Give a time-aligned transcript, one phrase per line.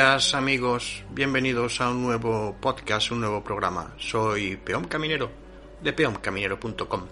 [0.00, 3.94] Amigos, bienvenidos a un nuevo podcast, un nuevo programa.
[3.98, 5.30] Soy Peón Caminero
[5.82, 7.02] de peoncaminero.com,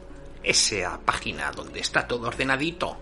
[0.42, 2.96] esa página donde está todo ordenadito.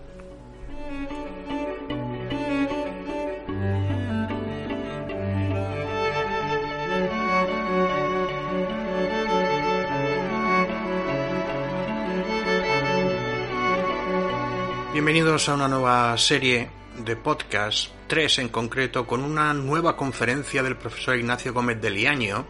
[14.91, 20.77] Bienvenidos a una nueva serie de podcast, tres en concreto, con una nueva conferencia del
[20.77, 22.45] profesor Ignacio Gómez de Liaño,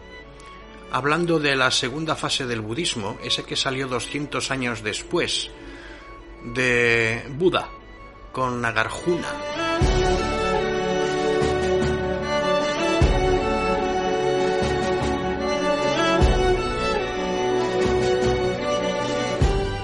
[0.90, 5.50] hablando de la segunda fase del budismo, ese que salió 200 años después
[6.54, 7.68] de Buda,
[8.32, 9.28] con Nagarjuna.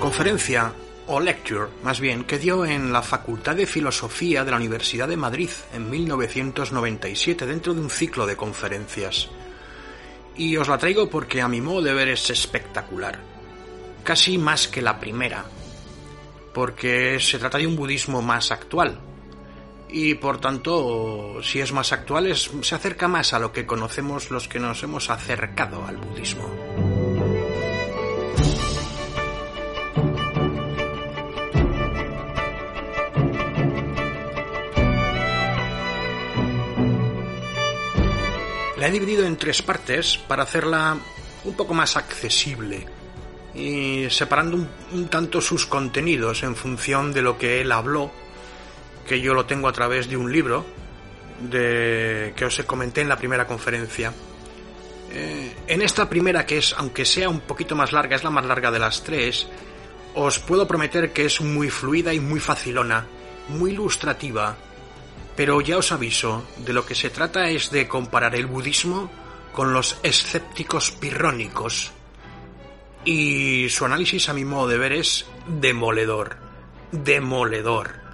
[0.00, 0.72] Conferencia
[1.06, 5.16] o lecture, más bien, que dio en la Facultad de Filosofía de la Universidad de
[5.16, 9.28] Madrid en 1997 dentro de un ciclo de conferencias.
[10.37, 13.19] Y os la traigo porque a mi modo de ver es espectacular.
[14.03, 15.44] Casi más que la primera.
[16.53, 18.98] Porque se trata de un budismo más actual.
[19.88, 24.48] Y por tanto, si es más actual, se acerca más a lo que conocemos los
[24.48, 26.94] que nos hemos acercado al budismo.
[38.84, 40.99] La he dividido en tres partes para hacerla
[41.45, 42.87] un poco más accesible
[43.55, 48.11] y separando un, tanto sus contenidos en función de lo que él habló,
[49.09, 50.67] que yo lo tengo a través de un libro
[51.50, 54.12] que os comenté en la primera conferencia.
[55.11, 58.44] Eh, en esta primera, que es, aunque sea un poquito más larga, es la más
[58.44, 59.47] larga de las tres,
[60.15, 63.06] os puedo prometer que es muy fluida y muy facilona,
[63.49, 64.59] muy ilustrativa,
[65.37, 69.11] pero ya os aviso, de lo que se trata es de comparar el budismo
[69.53, 71.93] con los escépticos pirrónicos.
[73.05, 76.37] Y su análisis a mi modo de ver es demoledor.
[76.93, 78.05] Demoledor.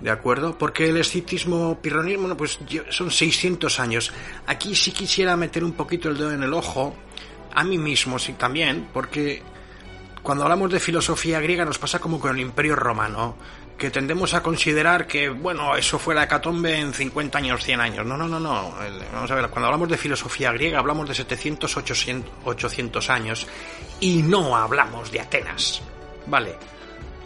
[0.00, 0.56] ¿De acuerdo?
[0.56, 2.58] Porque el escepticismo pirronismo, pues
[2.90, 4.12] son 600 años.
[4.46, 6.94] Aquí sí quisiera meter un poquito el dedo en el ojo,
[7.54, 9.42] a mí mismo sí también, porque
[10.22, 13.36] cuando hablamos de filosofía griega nos pasa como con el imperio romano
[13.78, 18.04] que tendemos a considerar que, bueno, eso fue la hecatombe en 50 años, 100 años.
[18.04, 18.74] No, no, no, no.
[19.12, 23.46] Vamos a ver, cuando hablamos de filosofía griega hablamos de 700, 800, 800 años
[24.00, 25.80] y no hablamos de Atenas.
[26.26, 26.56] Vale,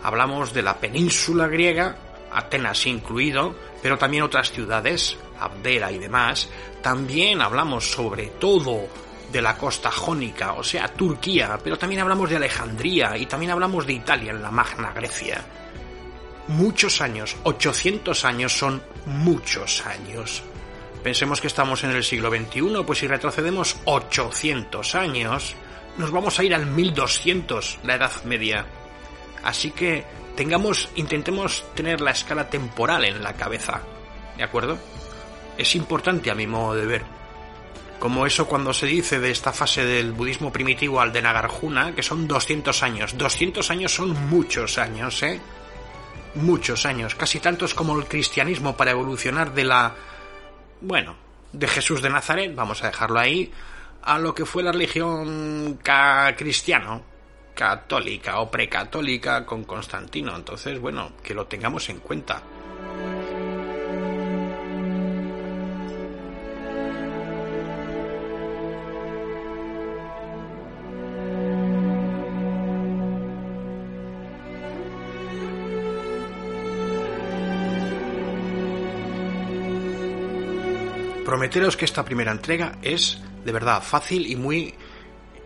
[0.03, 1.97] hablamos de la península griega,
[2.31, 6.51] Atenas incluido, pero también otras ciudades, Abdera y demás.
[6.83, 8.89] También hablamos sobre todo
[9.33, 13.87] de la costa jónica, o sea, Turquía, pero también hablamos de Alejandría y también hablamos
[13.87, 15.43] de Italia en la Magna Grecia
[16.49, 20.43] muchos años, 800 años son muchos años.
[21.03, 25.55] Pensemos que estamos en el siglo XXI, pues si retrocedemos 800 años,
[25.97, 28.67] nos vamos a ir al 1200, la Edad Media.
[29.43, 30.05] Así que
[30.37, 33.83] tengamos, intentemos tener la escala temporal en la cabeza,
[34.37, 34.79] ¿de acuerdo?
[35.59, 37.03] Es importante a mi modo de ver.
[37.99, 42.03] Como eso cuando se dice de esta fase del budismo primitivo al de Nagarjuna, que
[42.03, 43.17] son 200 años.
[43.17, 45.41] 200 años son muchos años, ¿eh?
[46.35, 49.95] Muchos años, casi tantos como el cristianismo para evolucionar de la...
[50.81, 51.17] bueno,
[51.53, 53.53] de Jesús de Nazaret, vamos a dejarlo ahí,
[54.03, 55.79] a lo que fue la religión
[56.37, 57.01] cristiana,
[57.55, 60.35] católica o precatólica con Constantino.
[60.35, 62.43] Entonces, bueno, que lo tengamos en cuenta.
[81.33, 84.75] Prometeros que esta primera entrega es de verdad fácil y muy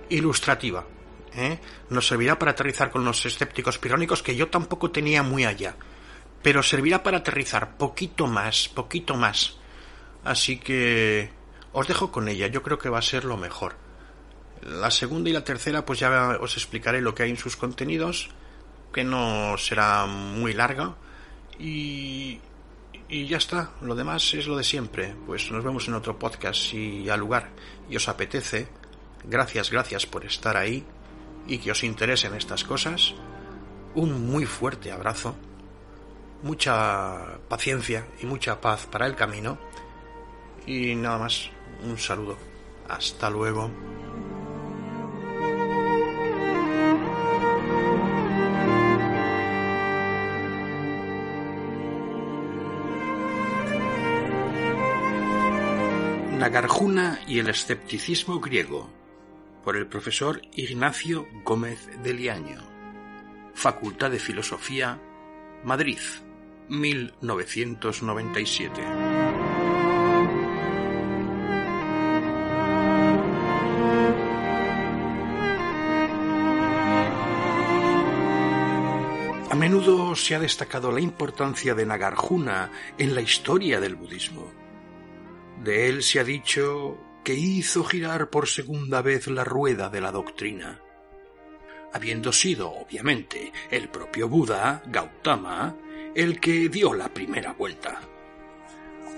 [0.09, 0.85] ilustrativa.
[1.33, 1.61] ¿eh?
[1.91, 5.77] Nos servirá para aterrizar con los escépticos pirónicos que yo tampoco tenía muy allá.
[6.43, 9.59] Pero servirá para aterrizar poquito más, poquito más.
[10.25, 11.31] Así que
[11.71, 13.77] os dejo con ella, yo creo que va a ser lo mejor.
[14.63, 18.31] La segunda y la tercera pues ya os explicaré lo que hay en sus contenidos,
[18.93, 20.97] que no será muy larga.
[21.61, 22.41] Y,
[23.09, 25.15] y ya está, lo demás es lo de siempre.
[25.27, 27.51] Pues nos vemos en otro podcast si al lugar
[27.89, 28.69] y os apetece.
[29.25, 30.85] Gracias, gracias por estar ahí
[31.47, 33.15] y que os interesen estas cosas.
[33.95, 35.37] Un muy fuerte abrazo,
[36.43, 39.59] mucha paciencia y mucha paz para el camino.
[40.67, 41.49] Y nada más,
[41.85, 42.37] un saludo.
[42.89, 43.71] Hasta luego.
[56.47, 58.89] Nagarjuna y el escepticismo griego
[59.65, 62.63] por el profesor Ignacio Gómez de Liaño
[63.53, 65.01] Facultad de Filosofía
[65.65, 65.99] Madrid
[66.69, 68.81] 1997
[79.51, 84.66] A menudo se ha destacado la importancia de Nagarjuna en la historia del budismo.
[85.63, 90.13] De él se ha dicho que hizo girar por segunda vez la rueda de la
[90.13, 90.81] doctrina,
[91.93, 95.77] habiendo sido, obviamente, el propio Buda, Gautama,
[96.15, 98.01] el que dio la primera vuelta.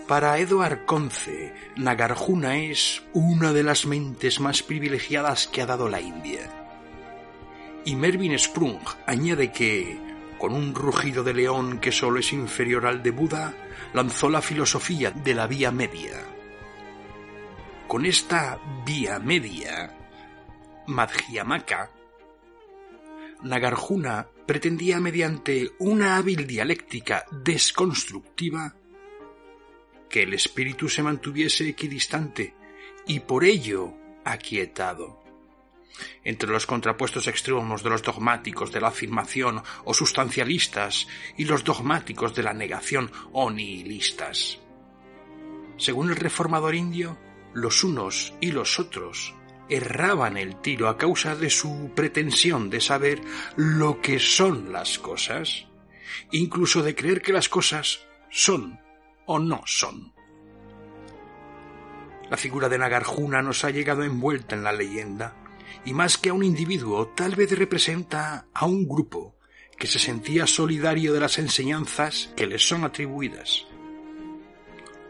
[0.06, 6.00] Para Edward Conce, Nagarjuna es una de las mentes más privilegiadas que ha dado la
[6.00, 6.50] India.
[7.84, 9.98] Y Mervyn Sprung añade que,
[10.38, 13.54] con un rugido de león que solo es inferior al de Buda,
[13.92, 16.24] lanzó la filosofía de la vía media
[17.88, 19.96] con esta vía media,
[20.86, 21.90] Madhyamaka,
[23.42, 28.74] Nagarjuna pretendía mediante una hábil dialéctica desconstructiva
[30.10, 32.54] que el espíritu se mantuviese equidistante
[33.06, 35.22] y por ello aquietado.
[36.24, 41.06] Entre los contrapuestos extremos de los dogmáticos de la afirmación o sustancialistas
[41.36, 44.58] y los dogmáticos de la negación o nihilistas.
[45.76, 47.18] Según el reformador indio,
[47.54, 49.34] los unos y los otros
[49.68, 53.20] erraban el tiro a causa de su pretensión de saber
[53.56, 55.66] lo que son las cosas,
[56.32, 58.80] incluso de creer que las cosas son
[59.26, 60.12] o no son.
[62.30, 65.34] La figura de Nagarjuna nos ha llegado envuelta en la leyenda,
[65.84, 69.36] y más que a un individuo, tal vez representa a un grupo
[69.78, 73.68] que se sentía solidario de las enseñanzas que les son atribuidas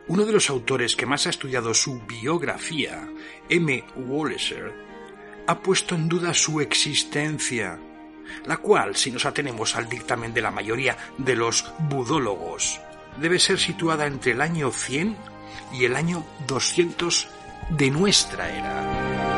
[0.08, 3.08] uno de los autores que más ha estudiado su biografía,
[3.48, 3.84] M.
[3.94, 4.72] Walliser,
[5.46, 7.78] ha puesto en duda su existencia,
[8.46, 12.80] la cual, si nos atenemos al dictamen de la mayoría de los budólogos,
[13.20, 15.16] debe ser situada entre el año 100
[15.74, 17.28] y el año 200
[17.70, 19.37] de nuestra era.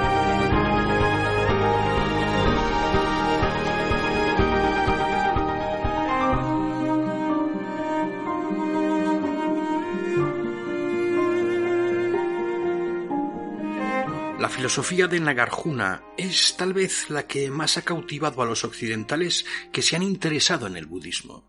[14.50, 19.80] Filosofía de Nagarjuna es tal vez la que más ha cautivado a los occidentales que
[19.80, 21.48] se han interesado en el budismo.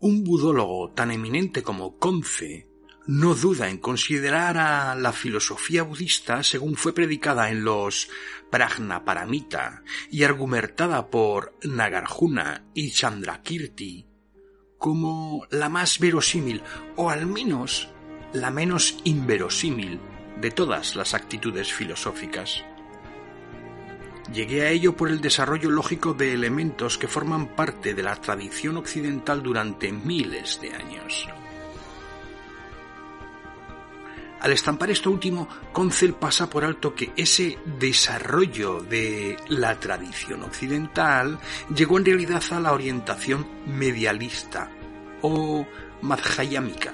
[0.00, 2.68] Un budólogo tan eminente como Conce
[3.06, 8.08] no duda en considerar a la filosofía budista según fue predicada en los
[8.50, 14.06] Prajnaparamita y argumentada por Nagarjuna y Chandrakirti
[14.78, 16.62] como la más verosímil
[16.96, 17.88] o al menos
[18.32, 20.00] la menos inverosímil
[20.40, 22.64] de todas las actitudes filosóficas.
[24.32, 28.76] Llegué a ello por el desarrollo lógico de elementos que forman parte de la tradición
[28.78, 31.28] occidental durante miles de años.
[34.40, 41.38] Al estampar esto último, Concel pasa por alto que ese desarrollo de la tradición occidental
[41.74, 44.70] llegó en realidad a la orientación medialista
[45.22, 45.66] o
[46.02, 46.92] madhyamika,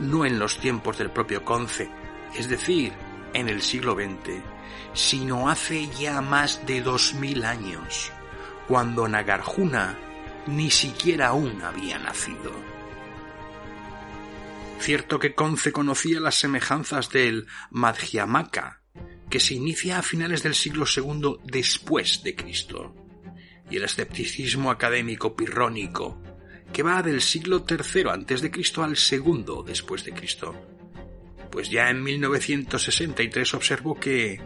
[0.00, 1.88] no en los tiempos del propio Conce,
[2.36, 2.92] es decir,
[3.34, 4.42] en el siglo XX,
[4.94, 8.12] sino hace ya más de dos mil años,
[8.68, 9.98] cuando Nagarjuna
[10.46, 12.52] ni siquiera aún había nacido.
[14.80, 18.82] Cierto que Conce conocía las semejanzas del Madhyamaka,
[19.30, 22.94] que se inicia a finales del siglo II después de Cristo,
[23.70, 26.20] y el escepticismo académico pirrónico,
[26.72, 30.71] que va del siglo III antes de Cristo al segundo después de Cristo
[31.52, 34.40] Pues ya en 1963 observó que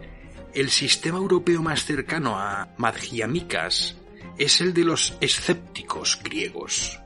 [0.53, 3.95] el sistema europeo más cercano a Madhyamikas
[4.37, 6.99] es el de los escépticos griegos.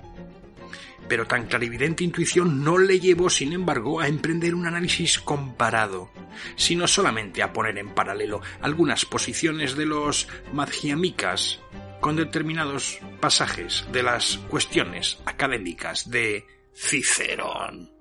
[1.08, 6.10] Pero tan clarividente intuición no le llevó, sin embargo, a emprender un análisis comparado,
[6.56, 11.60] sino solamente a poner en paralelo algunas posiciones de los Madhyamikas
[12.00, 18.01] con determinados pasajes de las cuestiones académicas de Cicerón.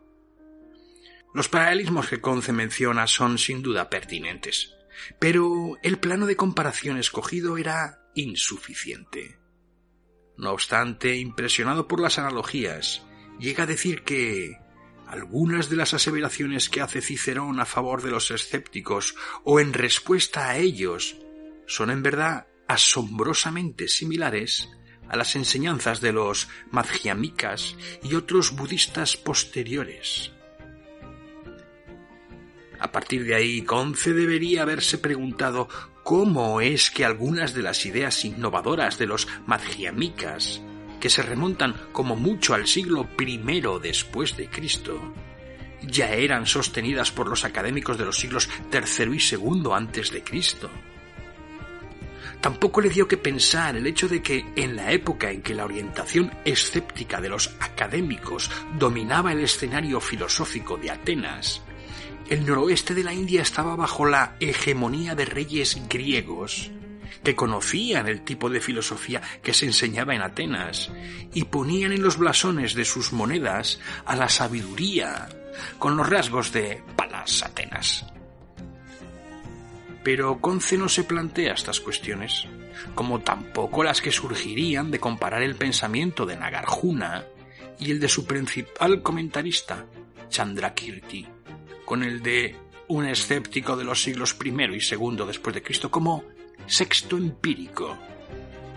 [1.33, 4.75] Los paralelismos que Conce menciona son sin duda pertinentes,
[5.19, 9.39] pero el plano de comparación escogido era insuficiente.
[10.37, 13.03] No obstante, impresionado por las analogías,
[13.39, 14.59] llega a decir que
[15.07, 20.49] algunas de las aseveraciones que hace Cicerón a favor de los escépticos o en respuesta
[20.49, 21.17] a ellos
[21.67, 24.69] son en verdad asombrosamente similares
[25.09, 30.33] a las enseñanzas de los madhyamikas y otros budistas posteriores.
[32.81, 35.69] A partir de ahí, Conce debería haberse preguntado
[36.03, 40.63] cómo es que algunas de las ideas innovadoras de los madhyamikas,
[40.99, 45.15] que se remontan como mucho al siglo I después de Cristo,
[45.83, 50.71] ya eran sostenidas por los académicos de los siglos III y II antes de Cristo.
[52.41, 55.67] Tampoco le dio que pensar el hecho de que en la época en que la
[55.67, 61.63] orientación escéptica de los académicos dominaba el escenario filosófico de Atenas,
[62.31, 66.71] el noroeste de la India estaba bajo la hegemonía de reyes griegos
[67.25, 70.93] que conocían el tipo de filosofía que se enseñaba en Atenas
[71.35, 75.29] y ponían en los blasones de sus monedas a la sabiduría
[75.81, 78.07] con los rasgos de Palas Atenas.
[80.05, 82.47] Pero Conce no se plantea estas cuestiones,
[82.95, 87.25] como tampoco las que surgirían de comparar el pensamiento de Nagarjuna
[87.81, 89.85] y el de su principal comentarista,
[90.29, 91.40] Chandrakirti
[91.91, 92.55] con el de
[92.87, 96.23] un escéptico de los siglos I y II después de Cristo como
[96.69, 97.99] Sexto Empírico,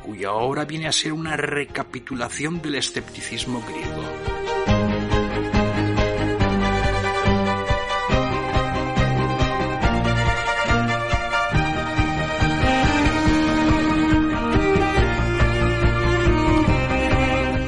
[0.03, 4.03] cuya obra viene a ser una recapitulación del escepticismo griego.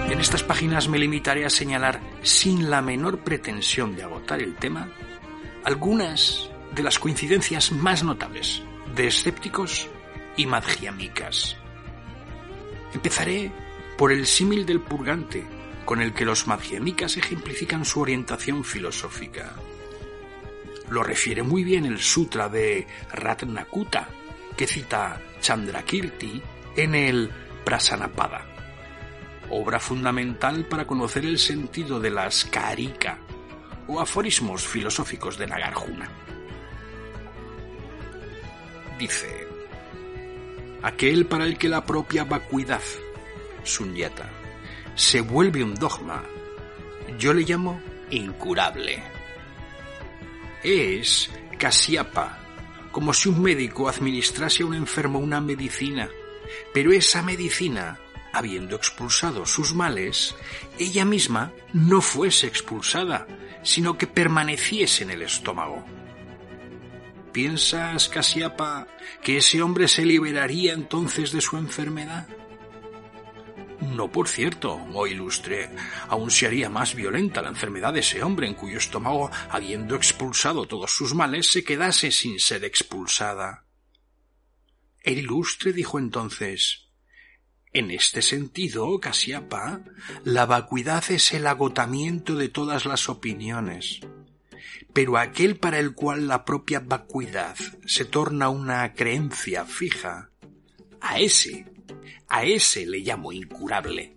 [0.09, 4.89] En estas páginas me limitaré a señalar, sin la menor pretensión de agotar el tema,
[5.65, 8.61] algunas de las coincidencias más notables
[8.95, 9.89] de escépticos
[10.37, 11.57] y madhyamikas.
[12.93, 13.51] Empezaré
[13.97, 15.43] por el símil del purgante
[15.83, 19.53] con el que los madhyamikas ejemplifican su orientación filosófica.
[20.89, 24.07] Lo refiere muy bien el sutra de Ratnakuta,
[24.55, 26.43] que cita Chandrakirti
[26.75, 27.31] en el
[27.63, 28.45] Prasanapada,
[29.49, 33.24] obra fundamental para conocer el sentido de las karika,
[33.87, 36.09] o aforismos filosóficos de Nagarjuna.
[38.97, 39.47] Dice,
[40.81, 42.81] aquel para el que la propia vacuidad,
[43.63, 44.29] sunyata,
[44.95, 46.23] se vuelve un dogma,
[47.17, 49.03] yo le llamo incurable.
[50.63, 52.39] Es casiapa,
[52.91, 56.09] como si un médico administrase a un enfermo una medicina,
[56.73, 57.99] pero esa medicina
[58.35, 60.35] habiendo expulsado sus males,
[60.77, 63.27] ella misma no fuese expulsada,
[63.65, 65.83] sino que permaneciese en el estómago.
[67.33, 68.87] ¿Piensas, Casiapa,
[69.21, 72.27] que ese hombre se liberaría entonces de su enfermedad?
[73.81, 75.69] No, por cierto, oh ilustre,
[76.07, 80.65] aún se haría más violenta la enfermedad de ese hombre en cuyo estómago, habiendo expulsado
[80.65, 83.65] todos sus males, se quedase sin ser expulsada.
[85.01, 86.84] El ilustre dijo entonces
[87.75, 89.81] en este sentido, Casiapa,
[90.23, 93.99] la vacuidad es el agotamiento de todas las opiniones.
[94.93, 100.29] Pero aquel para el cual la propia vacuidad se torna una creencia fija,
[101.01, 101.65] a ese,
[102.29, 104.15] a ese le llamo incurable.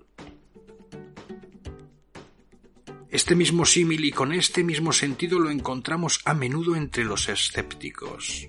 [3.11, 8.49] Este mismo símil y con este mismo sentido lo encontramos a menudo entre los escépticos.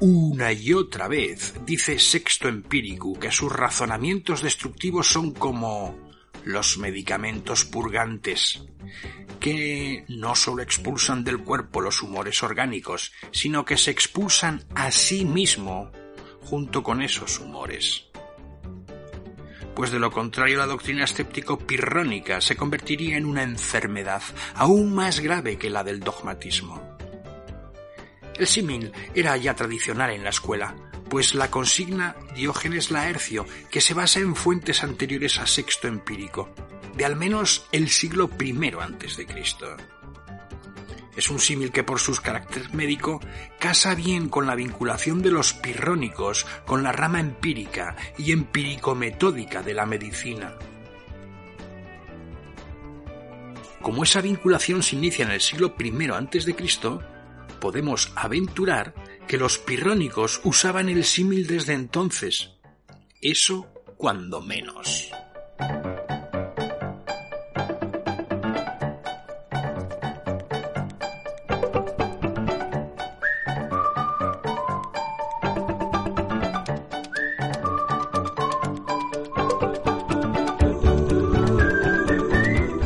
[0.00, 5.94] Una y otra vez dice Sexto Empírico que sus razonamientos destructivos son como
[6.42, 8.62] los medicamentos purgantes,
[9.40, 15.26] que no sólo expulsan del cuerpo los humores orgánicos, sino que se expulsan a sí
[15.26, 15.90] mismo
[16.44, 18.06] junto con esos humores.
[19.74, 24.22] Pues de lo contrario la doctrina escéptico-pirrónica se convertiría en una enfermedad
[24.54, 26.89] aún más grave que la del dogmatismo.
[28.40, 30.74] El símil era ya tradicional en la escuela,
[31.10, 36.48] pues la consigna Diógenes Laercio, que se basa en fuentes anteriores a Sexto Empírico,
[36.96, 38.54] de al menos el siglo I
[39.26, 39.76] Cristo.
[41.14, 43.20] Es un símil que por sus caracteres médico
[43.58, 49.74] casa bien con la vinculación de los pirrónicos con la rama empírica y empírico-metódica de
[49.74, 50.56] la medicina.
[53.82, 57.19] Como esa vinculación se inicia en el siglo I a.C.,
[57.60, 58.94] podemos aventurar
[59.28, 62.50] que los pirrónicos usaban el símil desde entonces.
[63.20, 65.10] Eso cuando menos.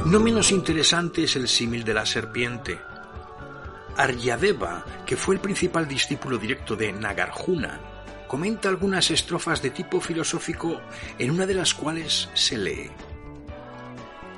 [0.06, 2.78] No menos interesante es el símil de la serpiente.
[3.96, 7.80] Aryadeva, que fue el principal discípulo directo de Nagarjuna,
[8.26, 10.80] comenta algunas estrofas de tipo filosófico
[11.18, 12.90] en una de las cuales se lee.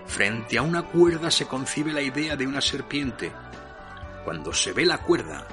[0.07, 3.33] Frente a una cuerda se concibe la idea de una serpiente.
[4.25, 5.47] Cuando se ve la cuerda,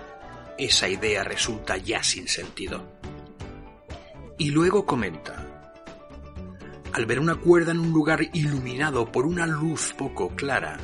[0.58, 2.84] esa idea resulta ya sin sentido.
[4.38, 5.48] Y luego comenta,
[6.92, 10.78] al ver una cuerda en un lugar iluminado por una luz poco clara,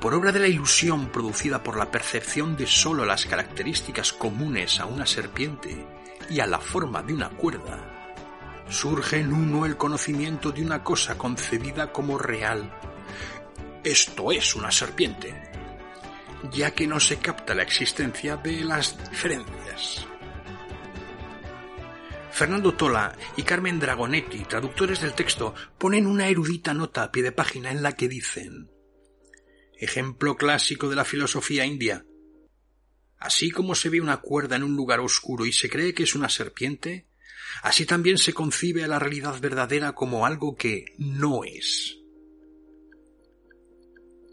[0.00, 4.86] por obra de la ilusión producida por la percepción de sólo las características comunes a
[4.86, 5.86] una serpiente
[6.30, 8.14] y a la forma de una cuerda,
[8.68, 12.72] surge en uno el conocimiento de una cosa concebida como real.
[13.84, 15.34] Esto es una serpiente,
[16.52, 20.06] ya que no se capta la existencia de las diferencias.
[22.30, 27.32] Fernando Tola y Carmen Dragonetti, traductores del texto, ponen una erudita nota a pie de
[27.32, 28.75] página en la que dicen
[29.78, 32.06] Ejemplo clásico de la filosofía india.
[33.18, 36.14] Así como se ve una cuerda en un lugar oscuro y se cree que es
[36.14, 37.06] una serpiente,
[37.62, 41.98] así también se concibe a la realidad verdadera como algo que no es.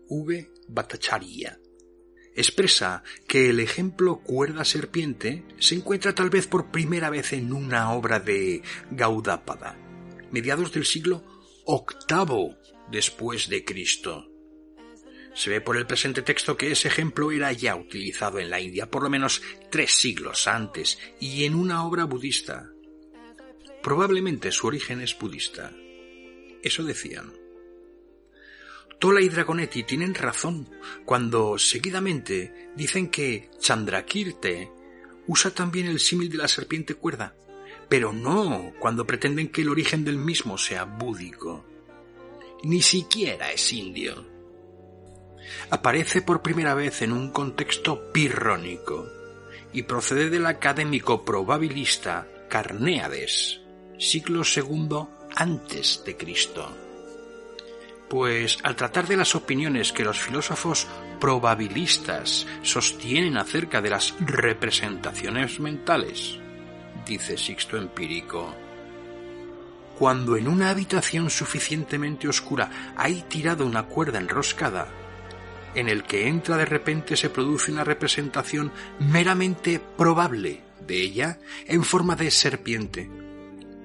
[0.08, 0.50] V.
[0.68, 1.60] Bhattacharya
[2.36, 8.20] expresa que el ejemplo cuerda-serpiente se encuentra tal vez por primera vez en una obra
[8.20, 9.78] de Gaudapada,
[10.32, 11.24] mediados del siglo
[11.68, 12.58] VIII
[12.92, 14.33] después de Cristo.
[15.34, 18.90] Se ve por el presente texto que ese ejemplo era ya utilizado en la India
[18.90, 19.42] por lo menos
[19.72, 22.70] tres siglos antes y en una obra budista.
[23.82, 25.72] Probablemente su origen es budista.
[26.62, 27.34] Eso decían.
[29.00, 30.70] Tola y Dragonetti tienen razón
[31.04, 34.72] cuando seguidamente dicen que Chandrakirte
[35.28, 37.36] usa también el símil de la serpiente cuerda,
[37.90, 41.66] pero no cuando pretenden que el origen del mismo sea búdico.
[42.64, 44.33] Ni siquiera es indio.
[45.70, 49.08] Aparece por primera vez en un contexto pirrónico
[49.74, 53.62] y procede del académico probabilista Carnéades,
[53.98, 56.72] siglo II antes de Cristo.
[58.10, 60.88] Pues al tratar de las opiniones que los filósofos
[61.20, 66.38] probabilistas sostienen acerca de las representaciones mentales,
[67.08, 68.54] dice Sixto Empírico,
[69.98, 74.88] cuando en una habitación suficientemente oscura hay tirado una cuerda enroscada,
[75.76, 81.84] en el que entra de repente se produce una representación meramente probable de ella en
[81.84, 83.10] forma de serpiente.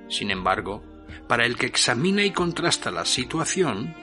[0.09, 0.83] Sin embargo,
[1.27, 3.94] para el que examina y contrasta la situación,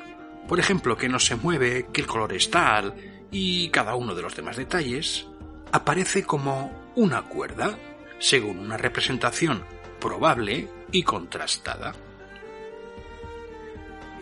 [0.47, 2.93] por ejemplo, que no se mueve, que el color es tal
[3.31, 5.25] y cada uno de los demás detalles,
[5.71, 7.77] aparece como una cuerda,
[8.19, 9.63] según una representación
[9.99, 11.93] probable y contrastada.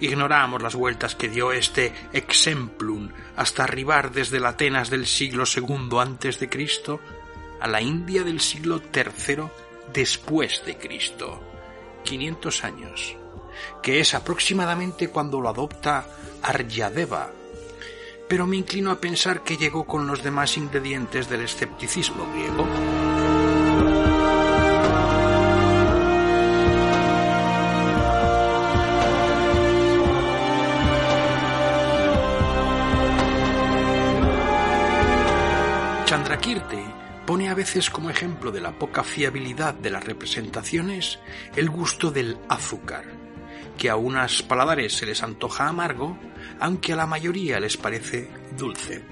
[0.03, 5.97] Ignoramos las vueltas que dio este exemplum hasta arribar desde la Atenas del siglo II
[5.99, 6.99] antes de Cristo
[7.61, 9.43] a la India del siglo III
[9.93, 11.41] después de Cristo.
[12.03, 13.15] 500 años
[13.81, 16.05] que es aproximadamente cuando lo adopta
[16.41, 17.31] Aryadeva,
[18.27, 23.02] pero me inclino a pensar que llegó con los demás ingredientes del escepticismo griego.
[37.25, 41.19] Pone a veces como ejemplo de la poca fiabilidad de las representaciones
[41.55, 43.05] el gusto del azúcar
[43.77, 46.17] que a unas paladares se les antoja amargo,
[46.59, 49.03] aunque a la mayoría les parece dulce.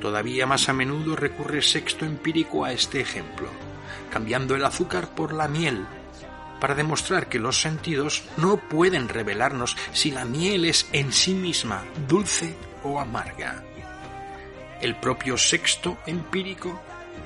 [0.00, 3.48] Todavía más a menudo recurre Sexto Empírico a este ejemplo,
[4.10, 5.84] cambiando el azúcar por la miel,
[6.60, 11.84] para demostrar que los sentidos no pueden revelarnos si la miel es en sí misma
[12.08, 13.67] dulce o amarga.
[14.80, 16.80] El propio Sexto Empírico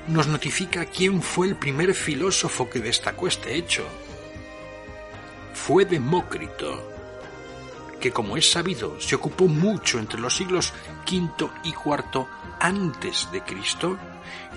[0.07, 3.85] nos notifica quién fue el primer filósofo que destacó este hecho,
[5.53, 6.91] fue Demócrito,
[8.01, 10.73] que como es sabido se ocupó mucho entre los siglos
[11.09, 12.27] V y IV
[12.59, 13.97] antes de Cristo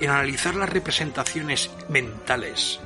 [0.01, 2.81] en analizar las representaciones mentales,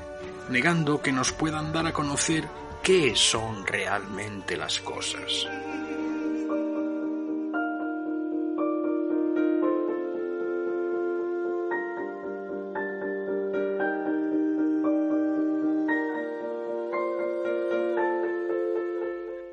[0.50, 2.46] negando que nos puedan dar a conocer
[2.82, 5.46] qué son realmente las cosas.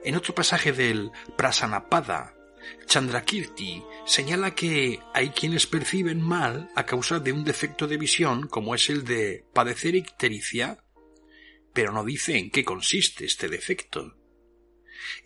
[0.07, 2.33] En otro pasaje del Prasanapada,
[2.85, 8.73] Chandrakirti señala que hay quienes perciben mal a causa de un defecto de visión como
[8.73, 10.81] es el de padecer ictericia,
[11.73, 14.15] pero no dice en qué consiste este defecto.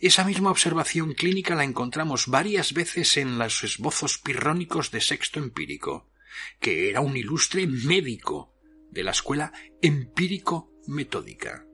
[0.00, 6.10] Esa misma observación clínica la encontramos varias veces en los esbozos pirrónicos de Sexto Empírico,
[6.58, 8.56] que era un ilustre médico
[8.90, 11.68] de la escuela empírico-metódica.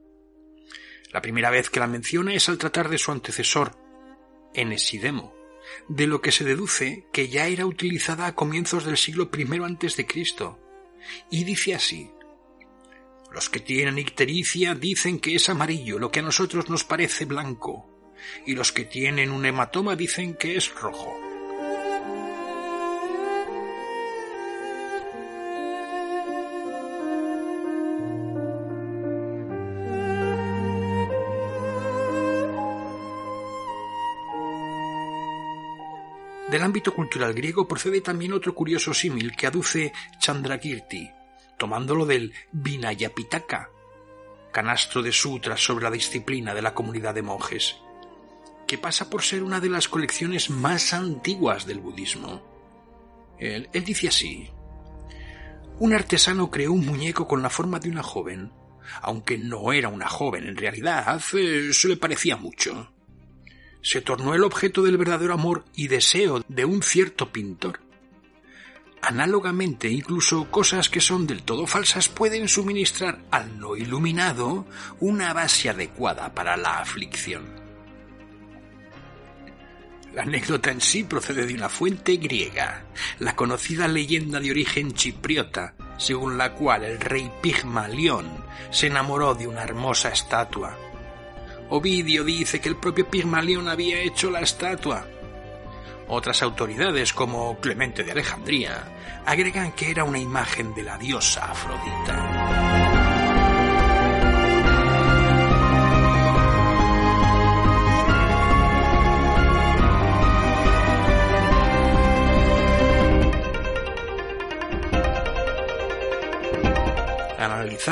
[1.11, 3.73] La primera vez que la menciona es al tratar de su antecesor,
[4.55, 5.35] Enesidemo,
[5.89, 10.59] de lo que se deduce que ya era utilizada a comienzos del siglo I Cristo.
[11.31, 12.11] Y dice así:
[13.33, 17.89] Los que tienen ictericia dicen que es amarillo, lo que a nosotros nos parece blanco,
[18.47, 21.28] y los que tienen un hematoma dicen que es rojo.
[36.51, 41.11] Del ámbito cultural griego procede también otro curioso símil que aduce Chandrakirti,
[41.59, 43.71] tomándolo del Vinayapitaka,
[44.51, 47.77] canastro de sutras sobre la disciplina de la comunidad de monjes,
[48.67, 52.43] que pasa por ser una de las colecciones más antiguas del budismo.
[53.39, 54.51] Él, dice así,
[55.79, 58.53] un artesano creó un muñeco con la forma de una joven,
[59.03, 62.91] aunque no era una joven en realidad, eh, se le parecía mucho
[63.83, 67.81] se tornó el objeto del verdadero amor y deseo de un cierto pintor.
[69.01, 74.67] Análogamente, incluso cosas que son del todo falsas pueden suministrar al no iluminado
[74.99, 77.47] una base adecuada para la aflicción.
[80.15, 82.87] La anécdota en sí procede de una fuente griega,
[83.21, 88.27] la conocida leyenda de origen chipriota, según la cual el rey Pigmalión
[88.71, 90.77] se enamoró de una hermosa estatua
[91.71, 95.07] Ovidio dice que el propio Pigmalión había hecho la estatua.
[96.09, 103.08] Otras autoridades, como Clemente de Alejandría, agregan que era una imagen de la diosa Afrodita.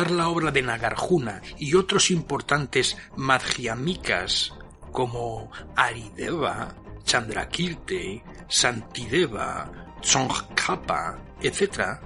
[0.04, 4.52] La obra de Nagarjuna y otros importantes madhyamikas
[4.92, 11.98] como Arideva, Chandrakirti, Santideva, Tsongkhapa, etc.,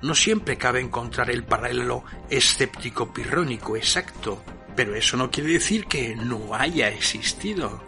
[0.00, 4.42] no siempre cabe encontrar el paralelo escéptico pirrónico exacto,
[4.74, 7.82] pero eso no quiere decir que no haya existido.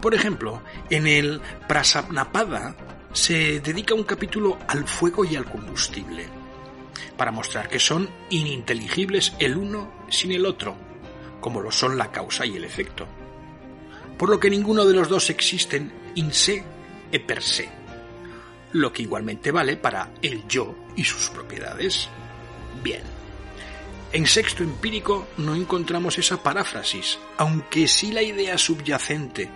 [0.00, 2.76] Por ejemplo, en el Prasapnapada
[3.12, 6.37] se dedica un capítulo al fuego y al combustible
[7.16, 10.76] para mostrar que son ininteligibles el uno sin el otro,
[11.40, 13.06] como lo son la causa y el efecto.
[14.16, 16.64] Por lo que ninguno de los dos existen in se
[17.10, 17.68] e per se,
[18.72, 22.08] lo que igualmente vale para el yo y sus propiedades.
[22.82, 23.02] Bien.
[24.12, 29.50] En sexto empírico no encontramos esa paráfrasis, aunque sí la idea subyacente,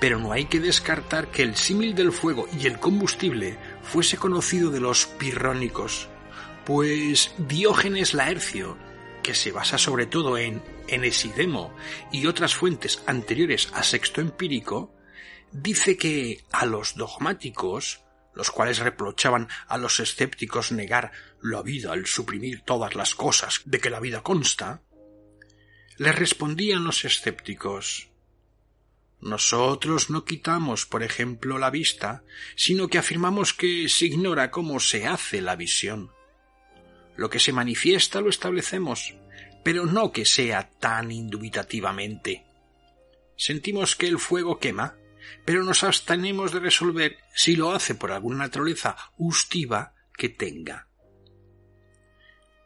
[0.00, 4.70] pero no hay que descartar que el símil del fuego y el combustible fuese conocido
[4.70, 6.08] de los pirrónicos,
[6.64, 8.78] pues Diógenes Laercio,
[9.22, 11.74] que se basa sobre todo en Enesidemo
[12.10, 14.94] y otras fuentes anteriores a Sexto Empírico,
[15.52, 18.00] dice que a los dogmáticos,
[18.34, 23.78] los cuales reprochaban a los escépticos negar la vida al suprimir todas las cosas de
[23.78, 24.82] que la vida consta,
[25.98, 28.12] les respondían los escépticos
[29.22, 32.24] nosotros no quitamos, por ejemplo, la vista,
[32.56, 36.10] sino que afirmamos que se ignora cómo se hace la visión.
[37.16, 39.14] Lo que se manifiesta lo establecemos,
[39.62, 42.44] pero no que sea tan indubitativamente.
[43.36, 44.96] Sentimos que el fuego quema,
[45.44, 50.88] pero nos abstenemos de resolver si lo hace por alguna naturaleza ustiva que tenga.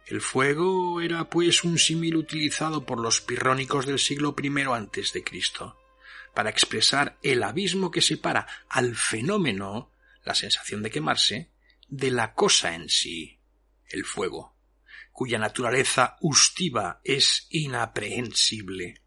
[0.07, 5.25] El fuego era pues un símil utilizado por los pirrónicos del siglo I antes de
[5.25, 5.79] Cristo
[6.33, 9.91] para expresar el abismo que separa al fenómeno,
[10.23, 11.51] la sensación de quemarse,
[11.89, 13.36] de la cosa en sí
[13.91, 14.57] el fuego,
[15.13, 19.03] cuya naturaleza ustiva es inaprehensible.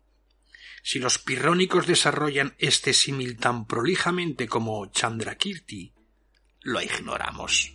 [0.81, 5.93] Si los pirrónicos desarrollan este símil tan prolijamente como Chandrakirti,
[6.61, 7.73] lo ignoramos.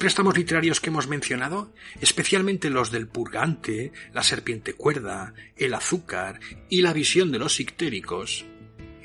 [0.00, 6.80] Préstamos literarios que hemos mencionado, especialmente los del purgante, la serpiente cuerda, el azúcar y
[6.80, 8.46] la visión de los ictéricos,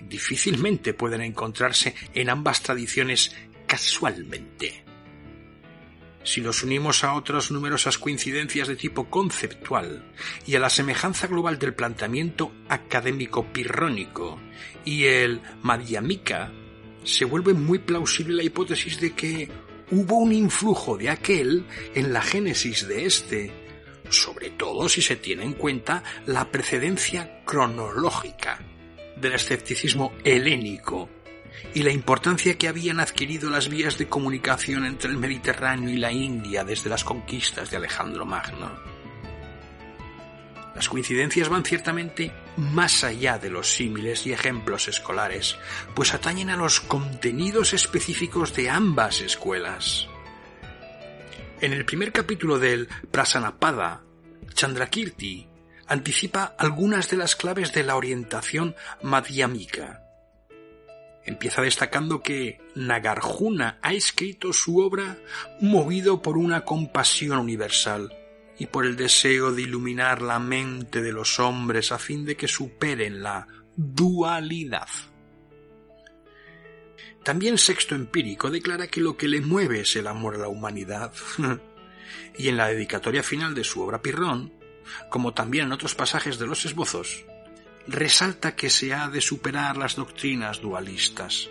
[0.07, 3.35] difícilmente pueden encontrarse en ambas tradiciones
[3.67, 4.85] casualmente.
[6.23, 10.13] Si los unimos a otras numerosas coincidencias de tipo conceptual
[10.47, 14.39] y a la semejanza global del planteamiento académico pirrónico
[14.85, 16.53] y el Madhyamika,
[17.03, 19.49] se vuelve muy plausible la hipótesis de que
[19.91, 23.51] hubo un influjo de aquel en la génesis de este,
[24.09, 28.59] sobre todo si se tiene en cuenta la precedencia cronológica
[29.17, 31.09] del escepticismo helénico
[31.73, 36.11] y la importancia que habían adquirido las vías de comunicación entre el Mediterráneo y la
[36.11, 38.71] India desde las conquistas de Alejandro Magno.
[40.75, 45.57] Las coincidencias van ciertamente más allá de los símiles y ejemplos escolares,
[45.93, 50.07] pues atañen a los contenidos específicos de ambas escuelas.
[51.61, 54.03] En el primer capítulo del Prasanapada,
[54.53, 55.47] Chandrakirti
[55.87, 60.01] anticipa algunas de las claves de la orientación madhyamika.
[61.25, 65.17] Empieza destacando que Nagarjuna ha escrito su obra
[65.59, 68.15] movido por una compasión universal,
[68.57, 72.47] y por el deseo de iluminar la mente de los hombres a fin de que
[72.47, 74.87] superen la dualidad.
[77.23, 81.11] También Sexto Empírico declara que lo que le mueve es el amor a la humanidad.
[82.37, 84.53] y en la dedicatoria final de su obra Pirrón,
[85.09, 87.25] como también en otros pasajes de los esbozos,
[87.87, 91.49] resalta que se ha de superar las doctrinas dualistas.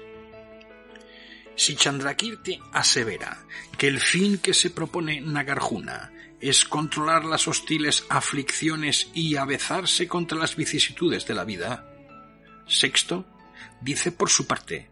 [1.56, 3.44] Si Chandrakirti asevera
[3.78, 6.12] que el fin que se propone Nagarjuna
[6.50, 11.90] es controlar las hostiles aflicciones y avezarse contra las vicisitudes de la vida.
[12.66, 13.24] Sexto,
[13.80, 14.90] dice por su parte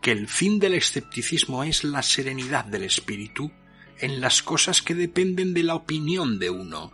[0.00, 3.52] que el fin del escepticismo es la serenidad del espíritu
[3.98, 6.92] en las cosas que dependen de la opinión de uno,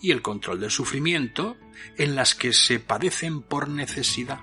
[0.00, 1.56] y el control del sufrimiento
[1.96, 4.38] en las que se padecen por necesidad.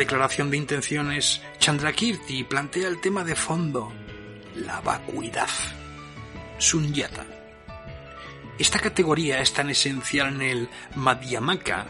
[0.00, 3.92] Declaración de intenciones, Chandrakirti plantea el tema de fondo,
[4.54, 5.50] la vacuidad,
[6.56, 7.26] sunyata.
[8.58, 11.86] Esta categoría es tan esencial en el Madhyamaka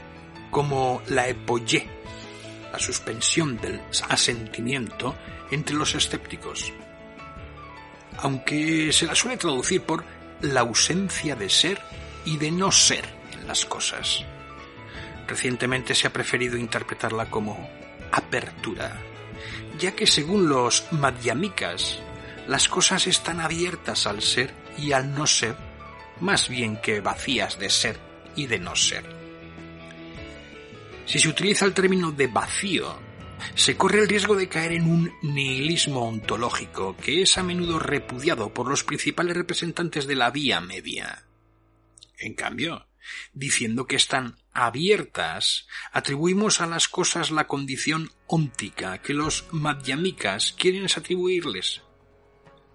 [0.50, 1.86] como la epoye,
[2.72, 5.14] la suspensión del asentimiento
[5.52, 6.72] entre los escépticos.
[8.18, 10.04] Aunque se la suele traducir por
[10.40, 11.80] la ausencia de ser
[12.24, 14.24] y de no ser en las cosas.
[15.28, 17.79] Recientemente se ha preferido interpretarla como
[18.12, 19.00] apertura,
[19.78, 22.00] ya que según los madhyamikas,
[22.46, 25.56] las cosas están abiertas al ser y al no ser,
[26.20, 27.98] más bien que vacías de ser
[28.36, 29.04] y de no ser.
[31.06, 32.98] Si se utiliza el término de vacío,
[33.54, 38.52] se corre el riesgo de caer en un nihilismo ontológico que es a menudo repudiado
[38.52, 41.24] por los principales representantes de la vía media.
[42.18, 42.86] En cambio,
[43.32, 50.84] diciendo que están abiertas, atribuimos a las cosas la condición óntica que los madhyamikas quieren
[50.84, 51.82] atribuirles,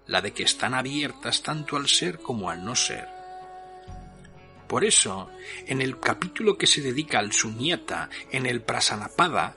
[0.06, 3.08] la de que están abiertas tanto al ser como al no ser.
[4.68, 5.30] Por eso,
[5.66, 9.56] en el capítulo que se dedica al sunyata en el Prasanapada,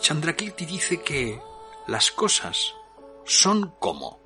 [0.00, 1.40] Chandrakirti dice que
[1.86, 2.74] las cosas
[3.24, 4.21] son como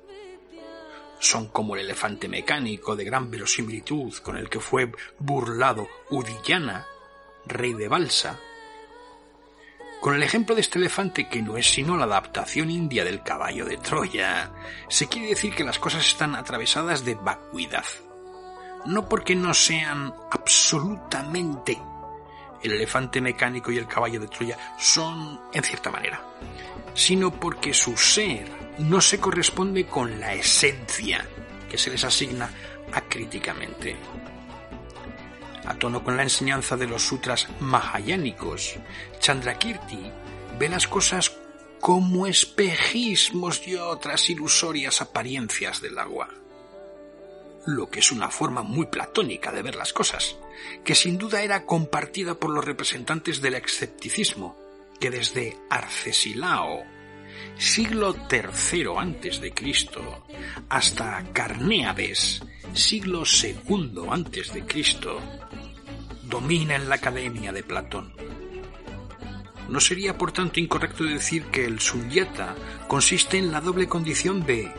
[1.19, 6.85] son como el elefante mecánico de gran verosimilitud con el que fue burlado Udillana,
[7.45, 8.39] rey de Balsa.
[9.99, 13.65] Con el ejemplo de este elefante que no es sino la adaptación india del caballo
[13.65, 14.51] de Troya,
[14.87, 17.85] se quiere decir que las cosas están atravesadas de vacuidad.
[18.85, 21.81] No porque no sean absolutamente
[22.61, 26.21] el elefante mecánico y el caballo de Troya son en cierta manera,
[26.93, 31.27] sino porque su ser no se corresponde con la esencia
[31.69, 32.49] que se les asigna
[32.93, 33.95] acríticamente.
[35.65, 38.75] A tono con la enseñanza de los sutras mahayánicos,
[39.19, 40.11] Chandrakirti
[40.57, 41.35] ve las cosas
[41.81, 46.29] como espejismos y otras ilusorias apariencias del agua.
[47.65, 50.37] Lo que es una forma muy platónica de ver las cosas,
[50.85, 54.57] que sin duda era compartida por los representantes del escepticismo,
[55.01, 56.85] que desde Arcesilao,
[57.57, 60.25] siglo III antes de Cristo,
[60.69, 62.41] hasta Carnéades,
[62.73, 65.19] siglo II antes de Cristo,
[66.23, 68.13] domina en la Academia de Platón.
[69.69, 72.55] No sería por tanto incorrecto decir que el sunyata
[72.87, 74.71] consiste en la doble condición de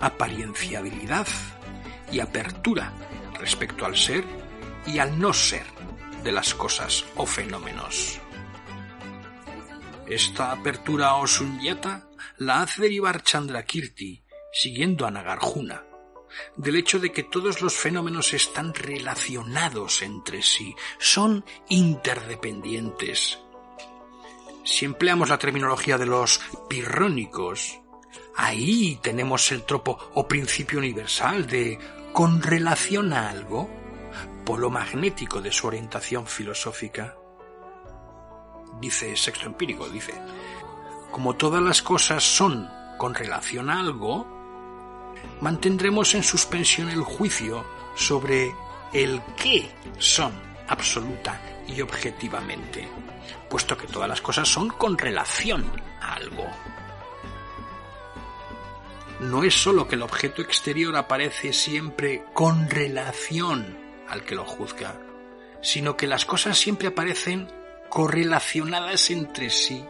[0.00, 1.26] aparienciabilidad
[2.10, 2.92] y apertura
[3.38, 4.24] respecto al ser
[4.86, 5.64] y al no ser
[6.22, 8.20] de las cosas o fenómenos.
[10.06, 15.82] Esta apertura o sunyata la hace derivar Chandrakirti, siguiendo a Nagarjuna,
[16.56, 23.38] del hecho de que todos los fenómenos están relacionados entre sí, son interdependientes.
[24.64, 27.80] Si empleamos la terminología de los pirrónicos,
[28.36, 31.78] ahí tenemos el tropo o principio universal de
[32.12, 33.70] con relación a algo,
[34.44, 37.16] polo magnético de su orientación filosófica.
[38.80, 40.14] Dice Sexto Empírico, dice,
[41.10, 44.26] como todas las cosas son con relación a algo,
[45.40, 48.54] mantendremos en suspensión el juicio sobre
[48.92, 50.32] el qué son
[50.68, 52.88] absoluta y objetivamente,
[53.48, 56.46] puesto que todas las cosas son con relación a algo.
[59.20, 65.00] No es sólo que el objeto exterior aparece siempre con relación al que lo juzga,
[65.62, 67.48] sino que las cosas siempre aparecen
[67.94, 69.84] correlacionadas entre sí,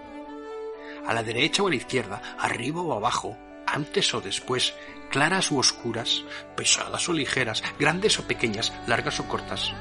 [1.06, 3.34] a la derecha o a la izquierda, arriba o abajo,
[3.66, 4.74] antes o después,
[5.10, 6.22] claras u oscuras,
[6.54, 9.72] pesadas o ligeras, grandes o pequeñas, largas o cortas,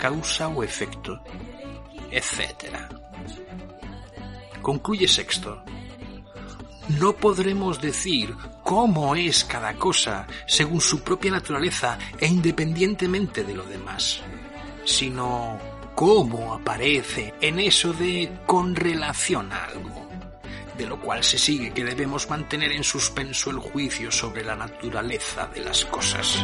[0.00, 1.22] causa o efecto,
[2.10, 2.88] etc.
[4.62, 5.62] Concluye sexto.
[6.98, 13.64] No podremos decir cómo es cada cosa según su propia naturaleza e independientemente de lo
[13.64, 14.22] demás,
[14.86, 20.06] sino cómo aparece en eso de con relación a algo,
[20.76, 25.48] de lo cual se sigue que debemos mantener en suspenso el juicio sobre la naturaleza
[25.54, 26.38] de las cosas.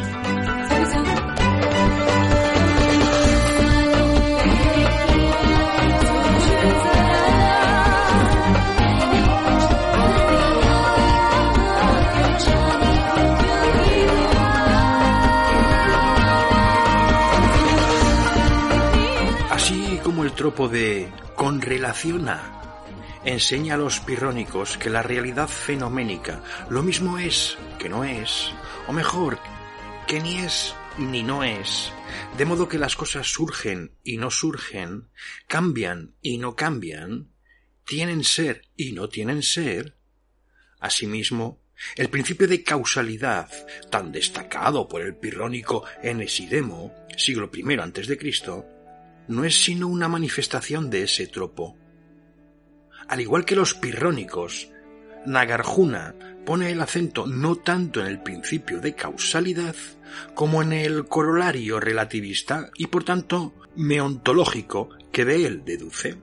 [20.33, 21.61] El tropo de con
[23.23, 26.41] enseña a los pirrónicos que la realidad fenoménica
[26.71, 28.51] lo mismo es que no es,
[28.87, 29.37] o mejor,
[30.07, 31.91] que ni es ni no es,
[32.35, 35.07] de modo que las cosas surgen y no surgen,
[35.47, 37.29] cambian y no cambian,
[37.85, 39.97] tienen ser y no tienen ser.
[40.79, 41.61] Asimismo,
[41.95, 43.51] el principio de causalidad,
[43.91, 48.72] tan destacado por el pirrónico Enesidemo, siglo I Cristo,
[49.27, 51.77] no es sino una manifestación de ese tropo.
[53.07, 54.69] Al igual que los pirrónicos,
[55.25, 59.75] Nagarjuna pone el acento no tanto en el principio de causalidad
[60.33, 66.17] como en el corolario relativista y por tanto meontológico que de él deduce.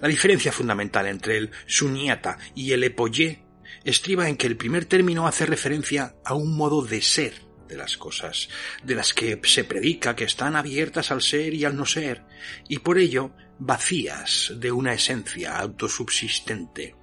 [0.00, 3.42] La diferencia fundamental entre el sunyata y el epoyé
[3.84, 7.96] estriba en que el primer término hace referencia a un modo de ser de las
[7.96, 8.48] cosas,
[8.82, 12.24] de las que se predica que están abiertas al ser y al no ser,
[12.68, 16.94] y por ello vacías de una esencia autosubsistente.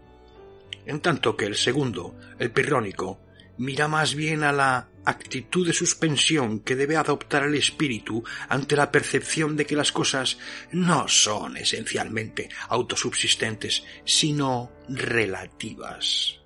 [0.86, 3.20] En tanto que el segundo, el pirrónico,
[3.58, 8.92] mira más bien a la actitud de suspensión que debe adoptar el espíritu ante la
[8.92, 10.38] percepción de que las cosas
[10.72, 16.45] no son esencialmente autosubsistentes, sino relativas.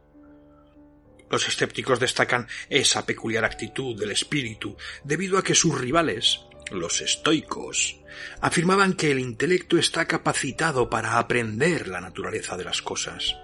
[1.29, 7.99] Los escépticos destacan esa peculiar actitud del espíritu debido a que sus rivales, los estoicos,
[8.41, 13.35] afirmaban que el intelecto está capacitado para aprender la naturaleza de las cosas.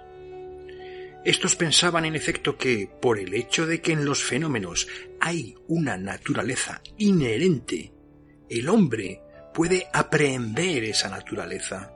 [1.24, 4.86] Estos pensaban en efecto que, por el hecho de que en los fenómenos
[5.20, 7.92] hay una naturaleza inherente,
[8.48, 9.22] el hombre
[9.52, 11.95] puede aprehender esa naturaleza.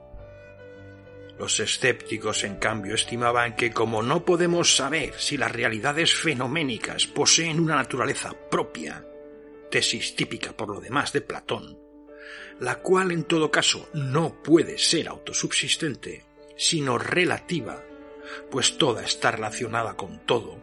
[1.39, 7.59] Los escépticos, en cambio, estimaban que como no podemos saber si las realidades fenoménicas poseen
[7.59, 9.05] una naturaleza propia,
[9.71, 11.79] tesis típica por lo demás de Platón,
[12.59, 16.25] la cual en todo caso no puede ser autosubsistente,
[16.55, 17.83] sino relativa,
[18.51, 20.60] pues toda está relacionada con todo,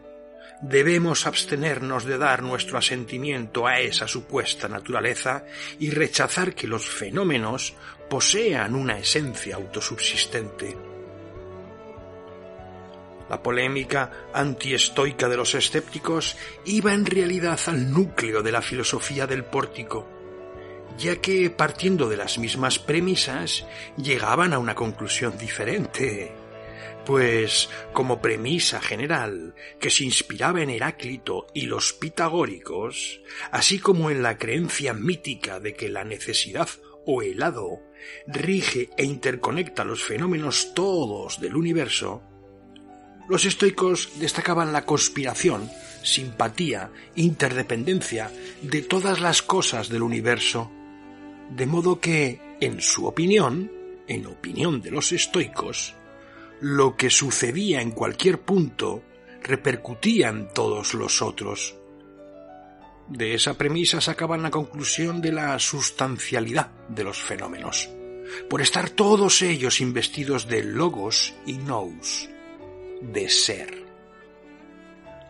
[0.61, 5.45] debemos abstenernos de dar nuestro asentimiento a esa supuesta naturaleza
[5.79, 7.75] y rechazar que los fenómenos
[8.09, 10.77] posean una esencia autosubsistente.
[13.29, 16.35] La polémica antiestoica de los escépticos
[16.65, 20.07] iba en realidad al núcleo de la filosofía del pórtico,
[20.97, 26.38] ya que partiendo de las mismas premisas llegaban a una conclusión diferente.
[27.05, 33.21] Pues, como premisa general, que se inspiraba en Heráclito y los pitagóricos,
[33.51, 36.69] así como en la creencia mítica de que la necesidad
[37.05, 37.81] o el hado
[38.27, 42.21] rige e interconecta los fenómenos todos del universo,
[43.27, 45.69] los estoicos destacaban la conspiración,
[46.01, 48.31] simpatía, interdependencia
[48.61, 50.71] de todas las cosas del universo,
[51.51, 53.71] de modo que, en su opinión,
[54.07, 55.93] en opinión de los estoicos,
[56.61, 59.03] lo que sucedía en cualquier punto
[59.41, 61.75] repercutía en todos los otros.
[63.07, 67.89] De esa premisa sacaban la conclusión de la sustancialidad de los fenómenos,
[68.49, 72.29] por estar todos ellos investidos de logos y nous,
[73.01, 73.83] de ser.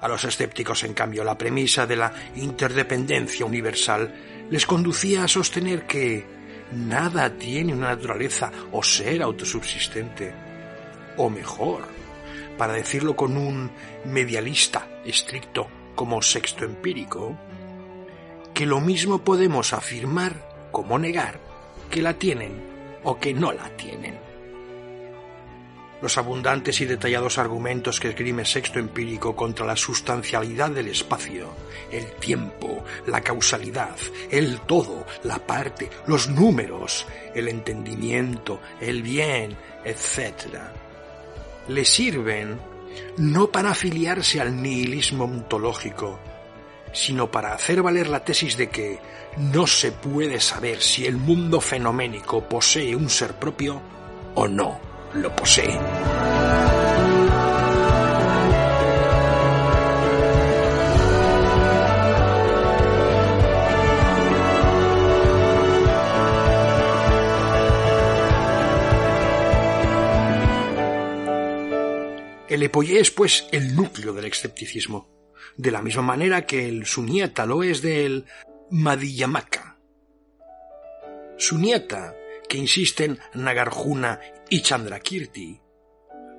[0.02, 5.86] A los escépticos, en cambio, la premisa de la interdependencia universal les conducía a sostener
[5.86, 6.26] que
[6.74, 10.49] nada tiene una naturaleza o ser autosubsistente.
[11.22, 11.82] O mejor,
[12.58, 13.70] para decirlo con un
[14.06, 17.38] medialista estricto como sexto empírico,
[18.54, 21.40] que lo mismo podemos afirmar como negar
[21.92, 22.54] que la tienen
[23.04, 24.30] o que no la tienen
[26.02, 31.50] los abundantes y detallados argumentos que esgrime Sexto Empírico contra la sustancialidad del espacio,
[31.92, 33.98] el tiempo, la causalidad,
[34.32, 37.06] el todo, la parte, los números,
[37.36, 40.79] el entendimiento, el bien, etc.
[41.70, 42.60] Le sirven
[43.18, 46.20] no para afiliarse al nihilismo ontológico,
[46.92, 49.00] sino para hacer valer la tesis de que
[49.38, 53.82] no se puede saber si el mundo fenoménico posee un ser propio
[54.36, 54.80] o no
[55.14, 56.09] lo posee.
[72.50, 75.08] El epoyé es, pues, el núcleo del escepticismo,
[75.56, 78.26] de la misma manera que el sunyata lo es del
[78.72, 79.80] Madhyamaka.
[81.38, 82.16] Sunyata,
[82.50, 84.20] que insiste en Nagarjuna
[84.50, 85.62] y Chandrakirti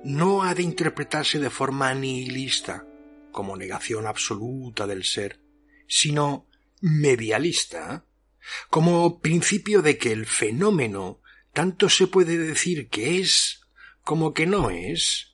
[0.03, 2.85] no ha de interpretarse de forma nihilista,
[3.31, 5.39] como negación absoluta del ser,
[5.87, 6.47] sino
[6.81, 8.05] medialista,
[8.69, 11.21] como principio de que el fenómeno
[11.53, 13.61] tanto se puede decir que es
[14.03, 15.30] como que no es.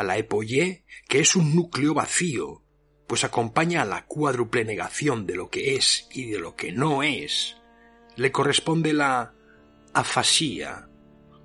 [0.00, 2.62] A la epoyé, que es un núcleo vacío,
[3.06, 7.02] pues acompaña a la cuádruple negación de lo que es y de lo que no
[7.02, 7.58] es,
[8.16, 9.34] le corresponde la
[9.92, 10.88] afasía,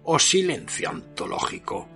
[0.03, 1.89] o silencio ontológico,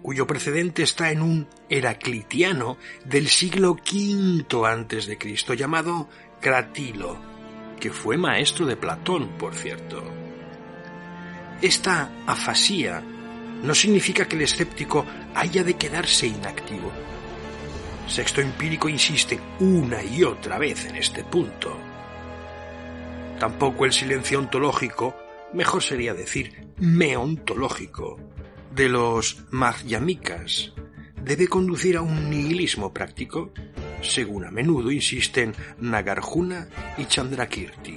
[0.00, 6.08] cuyo precedente está en un heraclitiano del siglo V antes de Cristo llamado
[6.40, 7.20] Cratilo,
[7.78, 10.02] que fue maestro de Platón, por cierto.
[11.60, 13.04] Esta afasía
[13.66, 15.04] no significa que el escéptico
[15.34, 16.92] haya de quedarse inactivo.
[18.06, 21.76] Sexto Empírico insiste una y otra vez en este punto.
[23.38, 25.16] Tampoco el silencio ontológico
[25.52, 28.18] mejor sería decir meontológico,
[28.74, 30.72] de los Madhyamikas
[31.24, 33.50] debe conducir a un nihilismo práctico,
[34.02, 37.96] según a menudo insisten Nagarjuna y Chandrakirti.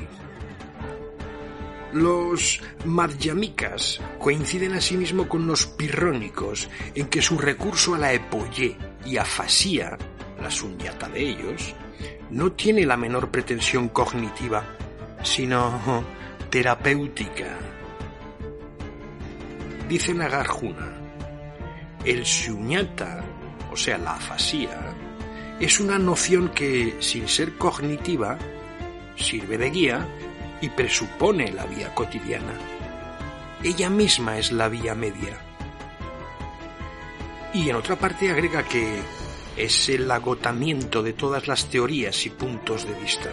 [1.94, 9.18] Los Madhyamikas coinciden asimismo con los pirrónicos en que su recurso a la epoyé y
[9.18, 9.98] afasía,
[10.40, 11.74] la sunyata de ellos,
[12.30, 14.64] no tiene la menor pretensión cognitiva,
[15.24, 16.04] sino
[16.52, 17.58] terapéutica.
[19.88, 20.94] Dice Nagarjuna,
[22.06, 23.24] el shunyata,
[23.72, 24.80] o sea, la afasía,
[25.60, 28.38] es una noción que, sin ser cognitiva,
[29.16, 30.08] sirve de guía
[30.62, 32.54] y presupone la vía cotidiana.
[33.64, 35.38] Ella misma es la vía media.
[37.54, 39.02] Y en otra parte agrega que
[39.58, 43.30] es el agotamiento de todas las teorías y puntos de vista.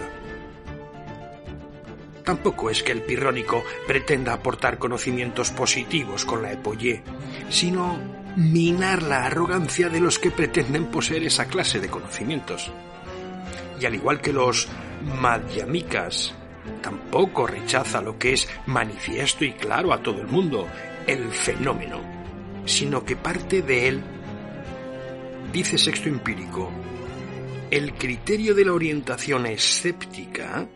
[2.24, 7.04] Tampoco es que el pirrónico pretenda aportar conocimientos positivos con la epoyé,
[7.48, 8.00] sino
[8.34, 12.72] minar la arrogancia de los que pretenden poseer esa clase de conocimientos.
[13.80, 14.68] Y al igual que los
[15.20, 16.34] madhyamikas,
[16.82, 20.68] tampoco rechaza lo que es manifiesto y claro a todo el mundo,
[21.06, 22.00] el fenómeno,
[22.64, 24.02] sino que parte de él.
[25.52, 26.70] Dice Sexto Empírico,
[27.70, 30.68] el criterio de la orientación escéptica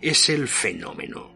[0.00, 1.34] es el fenómeno.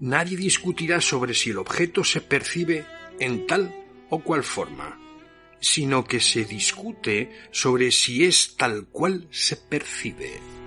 [0.00, 2.86] Nadie discutirá sobre si el objeto se percibe
[3.18, 3.74] en tal
[4.10, 4.98] o cual forma.
[5.60, 10.57] sino que se discute sobre si es tal cual se percibe.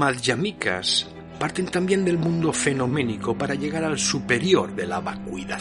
[0.00, 5.60] Madhyamikas parten también del mundo fenoménico para llegar al superior de la vacuidad.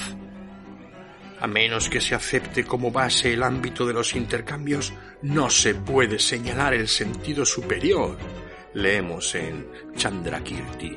[1.41, 6.19] A menos que se acepte como base el ámbito de los intercambios, no se puede
[6.19, 8.17] señalar el sentido superior,
[8.75, 9.67] leemos en
[9.97, 10.95] Chandrakirti.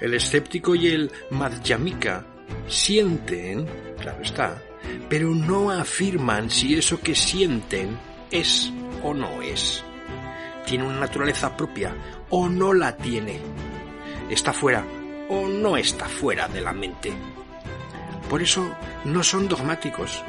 [0.00, 2.24] El escéptico y el madhyamika
[2.66, 3.66] sienten,
[4.00, 4.62] claro está,
[5.10, 7.98] pero no afirman si eso que sienten
[8.30, 9.84] es o no es.
[10.66, 11.94] Tiene una naturaleza propia
[12.30, 13.40] o no la tiene.
[14.30, 14.84] Está fuera
[15.28, 17.12] o no está fuera de la mente.
[18.28, 20.22] Por eso no son dogmáticos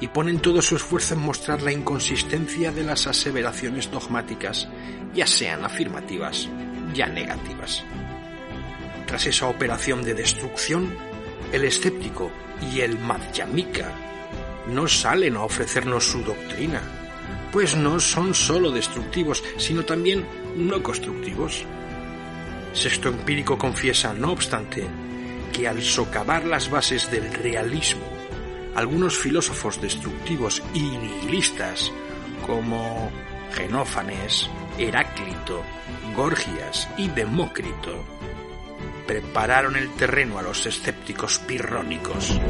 [0.00, 4.68] y ponen todo su esfuerzo en mostrar la inconsistencia de las aseveraciones dogmáticas,
[5.14, 6.48] ya sean afirmativas,
[6.94, 7.84] ya negativas.
[9.06, 10.94] Tras esa operación de destrucción,
[11.52, 12.30] el escéptico
[12.72, 13.92] y el madhyamika
[14.68, 16.80] no salen a ofrecernos su doctrina,
[17.52, 20.26] pues no son sólo destructivos, sino también
[20.56, 21.64] no constructivos.
[22.72, 24.88] Sexto Empírico confiesa, no obstante,
[25.52, 28.02] que al socavar las bases del realismo,
[28.74, 31.92] algunos filósofos destructivos y nihilistas,
[32.46, 33.12] como
[33.52, 34.48] Genófanes,
[34.78, 35.62] Heráclito,
[36.16, 38.02] Gorgias y Demócrito,
[39.06, 42.40] prepararon el terreno a los escépticos pirrónicos.